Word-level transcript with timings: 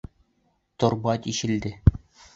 Торба 0.79 1.15
тишелде. 1.27 1.75